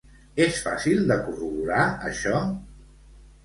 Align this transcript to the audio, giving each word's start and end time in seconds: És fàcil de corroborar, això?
És 0.45 0.55
fàcil 0.67 1.03
de 1.11 1.19
corroborar, 1.27 1.85
això? 2.11 2.43